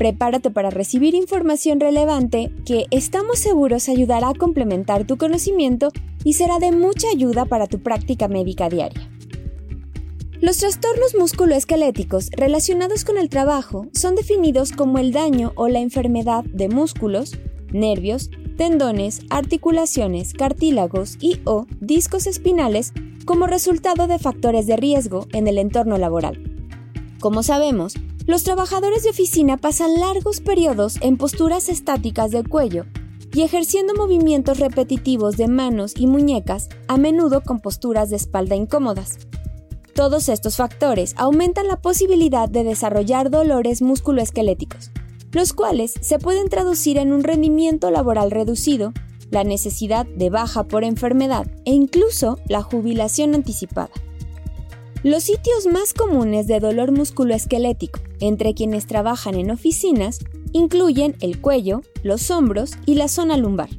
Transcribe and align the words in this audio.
Prepárate 0.00 0.50
para 0.50 0.70
recibir 0.70 1.14
información 1.14 1.78
relevante 1.78 2.50
que 2.64 2.86
estamos 2.90 3.38
seguros 3.38 3.86
ayudará 3.90 4.30
a 4.30 4.34
complementar 4.34 5.06
tu 5.06 5.18
conocimiento 5.18 5.92
y 6.24 6.32
será 6.32 6.58
de 6.58 6.72
mucha 6.72 7.10
ayuda 7.10 7.44
para 7.44 7.66
tu 7.66 7.82
práctica 7.82 8.26
médica 8.26 8.70
diaria. 8.70 9.10
Los 10.40 10.56
trastornos 10.56 11.14
musculoesqueléticos 11.18 12.30
relacionados 12.30 13.04
con 13.04 13.18
el 13.18 13.28
trabajo 13.28 13.88
son 13.92 14.14
definidos 14.14 14.72
como 14.72 14.96
el 14.96 15.12
daño 15.12 15.52
o 15.54 15.68
la 15.68 15.80
enfermedad 15.80 16.44
de 16.44 16.70
músculos, 16.70 17.36
nervios, 17.70 18.30
tendones, 18.56 19.20
articulaciones, 19.28 20.32
cartílagos 20.32 21.18
y 21.20 21.42
o 21.44 21.66
discos 21.82 22.26
espinales 22.26 22.94
como 23.26 23.46
resultado 23.46 24.06
de 24.06 24.18
factores 24.18 24.66
de 24.66 24.78
riesgo 24.78 25.26
en 25.34 25.46
el 25.46 25.58
entorno 25.58 25.98
laboral. 25.98 26.42
Como 27.20 27.42
sabemos, 27.42 27.96
los 28.30 28.44
trabajadores 28.44 29.02
de 29.02 29.10
oficina 29.10 29.56
pasan 29.56 29.98
largos 29.98 30.40
periodos 30.40 30.98
en 31.00 31.16
posturas 31.16 31.68
estáticas 31.68 32.30
del 32.30 32.48
cuello 32.48 32.86
y 33.34 33.42
ejerciendo 33.42 33.92
movimientos 33.94 34.60
repetitivos 34.60 35.36
de 35.36 35.48
manos 35.48 35.94
y 35.96 36.06
muñecas, 36.06 36.68
a 36.86 36.96
menudo 36.96 37.42
con 37.42 37.58
posturas 37.58 38.08
de 38.08 38.14
espalda 38.14 38.54
incómodas. 38.54 39.18
Todos 39.96 40.28
estos 40.28 40.56
factores 40.56 41.14
aumentan 41.16 41.66
la 41.66 41.82
posibilidad 41.82 42.48
de 42.48 42.62
desarrollar 42.62 43.30
dolores 43.30 43.82
musculoesqueléticos, 43.82 44.92
los 45.32 45.52
cuales 45.52 45.94
se 46.00 46.20
pueden 46.20 46.48
traducir 46.48 46.98
en 46.98 47.12
un 47.12 47.24
rendimiento 47.24 47.90
laboral 47.90 48.30
reducido, 48.30 48.92
la 49.32 49.42
necesidad 49.42 50.06
de 50.06 50.30
baja 50.30 50.68
por 50.68 50.84
enfermedad 50.84 51.48
e 51.64 51.72
incluso 51.72 52.38
la 52.46 52.62
jubilación 52.62 53.34
anticipada. 53.34 53.90
Los 55.02 55.24
sitios 55.24 55.66
más 55.66 55.94
comunes 55.94 56.46
de 56.46 56.60
dolor 56.60 56.92
musculoesquelético 56.92 58.00
entre 58.20 58.52
quienes 58.52 58.86
trabajan 58.86 59.34
en 59.34 59.50
oficinas 59.50 60.18
incluyen 60.52 61.16
el 61.20 61.40
cuello, 61.40 61.80
los 62.02 62.30
hombros 62.30 62.72
y 62.84 62.96
la 62.96 63.08
zona 63.08 63.38
lumbar. 63.38 63.70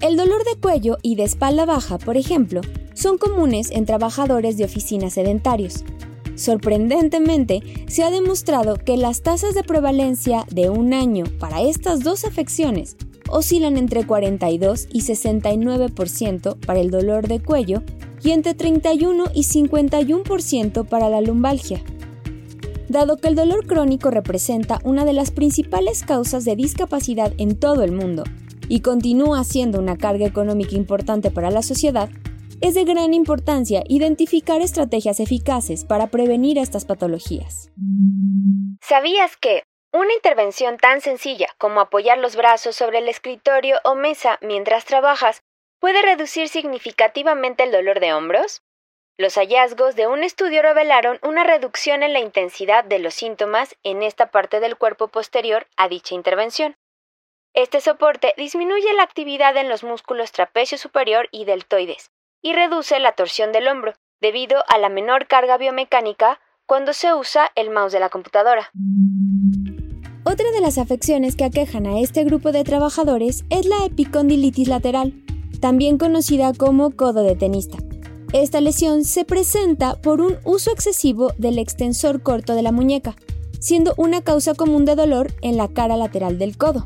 El 0.00 0.16
dolor 0.16 0.44
de 0.44 0.60
cuello 0.60 0.98
y 1.02 1.16
de 1.16 1.24
espalda 1.24 1.64
baja, 1.64 1.98
por 1.98 2.16
ejemplo, 2.16 2.60
son 2.94 3.18
comunes 3.18 3.72
en 3.72 3.86
trabajadores 3.86 4.56
de 4.56 4.64
oficinas 4.64 5.14
sedentarios. 5.14 5.84
Sorprendentemente, 6.36 7.60
se 7.88 8.04
ha 8.04 8.10
demostrado 8.10 8.76
que 8.76 8.96
las 8.96 9.22
tasas 9.22 9.56
de 9.56 9.64
prevalencia 9.64 10.46
de 10.48 10.70
un 10.70 10.94
año 10.94 11.24
para 11.40 11.60
estas 11.62 12.04
dos 12.04 12.24
afecciones 12.24 12.96
oscilan 13.28 13.76
entre 13.76 14.06
42 14.06 14.86
y 14.92 15.00
69% 15.00 16.56
para 16.64 16.78
el 16.78 16.92
dolor 16.92 17.26
de 17.26 17.42
cuello 17.42 17.82
y 18.22 18.32
entre 18.32 18.54
31 18.54 19.24
y 19.34 19.42
51% 19.42 20.88
para 20.88 21.08
la 21.08 21.20
lumbalgia. 21.20 21.82
Dado 22.88 23.18
que 23.18 23.28
el 23.28 23.36
dolor 23.36 23.66
crónico 23.66 24.10
representa 24.10 24.80
una 24.82 25.04
de 25.04 25.12
las 25.12 25.30
principales 25.30 26.02
causas 26.02 26.44
de 26.44 26.56
discapacidad 26.56 27.32
en 27.38 27.58
todo 27.58 27.82
el 27.82 27.92
mundo 27.92 28.24
y 28.68 28.80
continúa 28.80 29.44
siendo 29.44 29.78
una 29.78 29.96
carga 29.96 30.26
económica 30.26 30.74
importante 30.74 31.30
para 31.30 31.50
la 31.50 31.62
sociedad, 31.62 32.08
es 32.60 32.74
de 32.74 32.84
gran 32.84 33.14
importancia 33.14 33.82
identificar 33.88 34.60
estrategias 34.60 35.18
eficaces 35.18 35.84
para 35.84 36.08
prevenir 36.08 36.58
estas 36.58 36.84
patologías. 36.84 37.70
¿Sabías 38.80 39.36
que 39.36 39.64
una 39.92 40.12
intervención 40.14 40.76
tan 40.76 41.00
sencilla 41.00 41.48
como 41.58 41.80
apoyar 41.80 42.18
los 42.18 42.36
brazos 42.36 42.76
sobre 42.76 42.98
el 42.98 43.08
escritorio 43.08 43.78
o 43.84 43.94
mesa 43.94 44.38
mientras 44.40 44.84
trabajas 44.84 45.42
puede 45.80 46.02
reducir 46.02 46.48
significativamente 46.48 47.64
el 47.64 47.72
dolor 47.72 47.98
de 47.98 48.12
hombros? 48.12 48.62
Los 49.18 49.34
hallazgos 49.34 49.96
de 49.96 50.06
un 50.06 50.22
estudio 50.22 50.62
revelaron 50.62 51.18
una 51.22 51.44
reducción 51.44 52.02
en 52.02 52.12
la 52.12 52.20
intensidad 52.20 52.84
de 52.84 52.98
los 52.98 53.14
síntomas 53.14 53.76
en 53.82 54.02
esta 54.02 54.30
parte 54.30 54.60
del 54.60 54.76
cuerpo 54.76 55.08
posterior 55.08 55.66
a 55.76 55.88
dicha 55.88 56.14
intervención. 56.14 56.76
Este 57.52 57.80
soporte 57.80 58.32
disminuye 58.36 58.92
la 58.94 59.02
actividad 59.02 59.56
en 59.56 59.68
los 59.68 59.82
músculos 59.82 60.30
trapecio 60.30 60.78
superior 60.78 61.28
y 61.32 61.44
deltoides 61.44 62.12
y 62.42 62.52
reduce 62.52 62.98
la 63.00 63.12
torsión 63.12 63.52
del 63.52 63.66
hombro 63.68 63.94
debido 64.20 64.62
a 64.68 64.78
la 64.78 64.88
menor 64.88 65.26
carga 65.26 65.58
biomecánica 65.58 66.40
cuando 66.66 66.92
se 66.92 67.12
usa 67.12 67.50
el 67.56 67.70
mouse 67.70 67.92
de 67.92 68.00
la 68.00 68.08
computadora. 68.08 68.70
Otra 70.24 70.50
de 70.52 70.60
las 70.60 70.78
afecciones 70.78 71.34
que 71.34 71.44
aquejan 71.44 71.86
a 71.86 71.98
este 71.98 72.22
grupo 72.24 72.52
de 72.52 72.62
trabajadores 72.62 73.44
es 73.50 73.66
la 73.66 73.84
epicondilitis 73.84 74.68
lateral, 74.68 75.12
también 75.60 75.98
conocida 75.98 76.52
como 76.52 76.90
codo 76.90 77.22
de 77.22 77.36
tenista. 77.36 77.78
Esta 78.32 78.60
lesión 78.60 79.04
se 79.04 79.24
presenta 79.24 80.00
por 80.00 80.20
un 80.20 80.36
uso 80.44 80.70
excesivo 80.70 81.32
del 81.36 81.58
extensor 81.58 82.22
corto 82.22 82.54
de 82.54 82.62
la 82.62 82.72
muñeca, 82.72 83.16
siendo 83.58 83.94
una 83.96 84.22
causa 84.22 84.54
común 84.54 84.84
de 84.84 84.96
dolor 84.96 85.32
en 85.42 85.56
la 85.56 85.68
cara 85.68 85.96
lateral 85.96 86.38
del 86.38 86.56
codo. 86.56 86.84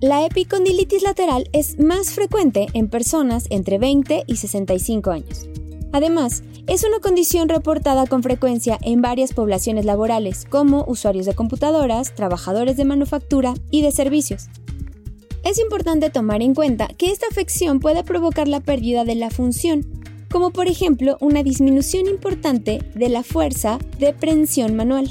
La 0.00 0.26
epicondilitis 0.26 1.02
lateral 1.02 1.48
es 1.52 1.78
más 1.78 2.10
frecuente 2.10 2.66
en 2.72 2.88
personas 2.88 3.46
entre 3.50 3.78
20 3.78 4.24
y 4.26 4.36
65 4.36 5.10
años. 5.10 5.46
Además, 5.92 6.42
es 6.66 6.84
una 6.84 7.00
condición 7.00 7.48
reportada 7.48 8.06
con 8.06 8.22
frecuencia 8.22 8.78
en 8.82 9.02
varias 9.02 9.32
poblaciones 9.34 9.84
laborales, 9.84 10.46
como 10.48 10.84
usuarios 10.88 11.26
de 11.26 11.34
computadoras, 11.34 12.14
trabajadores 12.14 12.76
de 12.76 12.84
manufactura 12.84 13.54
y 13.70 13.82
de 13.82 13.92
servicios. 13.92 14.48
Es 15.44 15.58
importante 15.58 16.08
tomar 16.08 16.40
en 16.40 16.54
cuenta 16.54 16.86
que 16.86 17.10
esta 17.10 17.26
afección 17.30 17.80
puede 17.80 18.04
provocar 18.04 18.46
la 18.46 18.60
pérdida 18.60 19.04
de 19.04 19.16
la 19.16 19.30
función, 19.30 19.84
como 20.30 20.50
por 20.50 20.68
ejemplo 20.68 21.18
una 21.20 21.42
disminución 21.42 22.06
importante 22.06 22.78
de 22.94 23.08
la 23.08 23.22
fuerza 23.22 23.78
de 23.98 24.14
prensión 24.14 24.76
manual. 24.76 25.10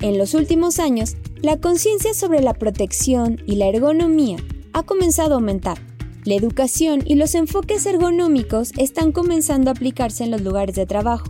En 0.00 0.18
los 0.18 0.34
últimos 0.34 0.78
años, 0.78 1.16
la 1.42 1.58
conciencia 1.58 2.14
sobre 2.14 2.40
la 2.40 2.54
protección 2.54 3.40
y 3.46 3.56
la 3.56 3.66
ergonomía 3.66 4.38
ha 4.72 4.82
comenzado 4.82 5.32
a 5.32 5.36
aumentar. 5.36 5.78
La 6.24 6.34
educación 6.34 7.02
y 7.04 7.16
los 7.16 7.34
enfoques 7.34 7.84
ergonómicos 7.84 8.72
están 8.78 9.12
comenzando 9.12 9.70
a 9.70 9.74
aplicarse 9.74 10.24
en 10.24 10.30
los 10.30 10.40
lugares 10.40 10.74
de 10.74 10.86
trabajo. 10.86 11.26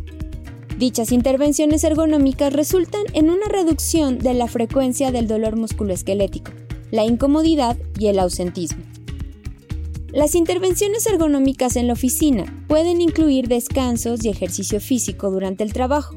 Dichas 0.78 1.12
intervenciones 1.12 1.82
ergonómicas 1.84 2.52
resultan 2.52 3.02
en 3.12 3.30
una 3.30 3.46
reducción 3.48 4.18
de 4.18 4.34
la 4.34 4.48
frecuencia 4.48 5.10
del 5.10 5.28
dolor 5.28 5.56
musculoesquelético, 5.56 6.52
la 6.92 7.04
incomodidad 7.04 7.76
y 7.98 8.08
el 8.08 8.18
ausentismo. 8.20 8.84
Las 10.12 10.34
intervenciones 10.34 11.06
ergonómicas 11.06 11.76
en 11.76 11.86
la 11.86 11.94
oficina 11.94 12.64
pueden 12.68 13.00
incluir 13.00 13.48
descansos 13.48 14.22
y 14.24 14.28
ejercicio 14.28 14.78
físico 14.78 15.30
durante 15.30 15.64
el 15.64 15.72
trabajo. 15.72 16.14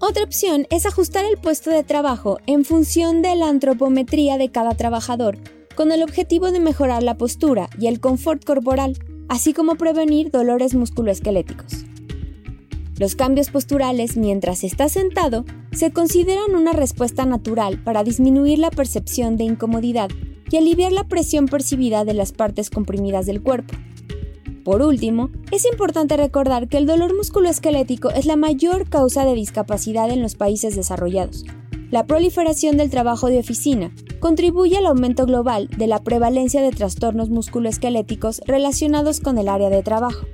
Otra 0.00 0.24
opción 0.24 0.66
es 0.70 0.86
ajustar 0.86 1.26
el 1.26 1.36
puesto 1.36 1.70
de 1.70 1.84
trabajo 1.84 2.38
en 2.46 2.64
función 2.64 3.20
de 3.20 3.36
la 3.36 3.48
antropometría 3.48 4.38
de 4.38 4.50
cada 4.50 4.74
trabajador, 4.74 5.36
con 5.76 5.92
el 5.92 6.02
objetivo 6.02 6.50
de 6.50 6.60
mejorar 6.60 7.02
la 7.02 7.18
postura 7.18 7.68
y 7.78 7.86
el 7.86 8.00
confort 8.00 8.44
corporal, 8.44 8.96
así 9.28 9.52
como 9.52 9.74
prevenir 9.74 10.30
dolores 10.30 10.74
musculoesqueléticos. 10.74 11.84
Los 13.02 13.16
cambios 13.16 13.50
posturales 13.50 14.16
mientras 14.16 14.62
está 14.62 14.88
sentado 14.88 15.44
se 15.72 15.90
consideran 15.90 16.54
una 16.54 16.72
respuesta 16.72 17.26
natural 17.26 17.82
para 17.82 18.04
disminuir 18.04 18.60
la 18.60 18.70
percepción 18.70 19.36
de 19.36 19.42
incomodidad 19.42 20.08
y 20.48 20.56
aliviar 20.56 20.92
la 20.92 21.08
presión 21.08 21.46
percibida 21.46 22.04
de 22.04 22.14
las 22.14 22.30
partes 22.30 22.70
comprimidas 22.70 23.26
del 23.26 23.42
cuerpo. 23.42 23.74
Por 24.64 24.82
último, 24.82 25.30
es 25.50 25.64
importante 25.64 26.16
recordar 26.16 26.68
que 26.68 26.76
el 26.76 26.86
dolor 26.86 27.12
musculoesquelético 27.16 28.10
es 28.10 28.24
la 28.24 28.36
mayor 28.36 28.88
causa 28.88 29.24
de 29.24 29.34
discapacidad 29.34 30.08
en 30.08 30.22
los 30.22 30.36
países 30.36 30.76
desarrollados. 30.76 31.44
La 31.90 32.06
proliferación 32.06 32.76
del 32.76 32.90
trabajo 32.90 33.26
de 33.26 33.40
oficina 33.40 33.92
contribuye 34.20 34.76
al 34.76 34.86
aumento 34.86 35.26
global 35.26 35.68
de 35.76 35.88
la 35.88 36.04
prevalencia 36.04 36.62
de 36.62 36.70
trastornos 36.70 37.30
musculoesqueléticos 37.30 38.42
relacionados 38.46 39.18
con 39.18 39.38
el 39.38 39.48
área 39.48 39.70
de 39.70 39.82
trabajo. 39.82 40.24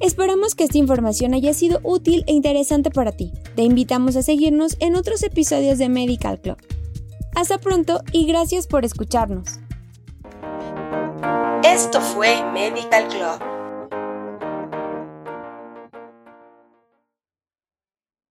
Esperamos 0.00 0.54
que 0.54 0.64
esta 0.64 0.78
información 0.78 1.34
haya 1.34 1.52
sido 1.52 1.78
útil 1.82 2.24
e 2.26 2.32
interesante 2.32 2.90
para 2.90 3.12
ti. 3.12 3.32
Te 3.54 3.62
invitamos 3.62 4.16
a 4.16 4.22
seguirnos 4.22 4.76
en 4.80 4.96
otros 4.96 5.22
episodios 5.22 5.76
de 5.76 5.90
Medical 5.90 6.40
Club. 6.40 6.56
Hasta 7.34 7.58
pronto 7.58 8.00
y 8.10 8.26
gracias 8.26 8.66
por 8.66 8.86
escucharnos. 8.86 9.60
Esto 11.62 12.00
fue 12.00 12.42
Medical 12.52 13.08
Club 13.08 13.49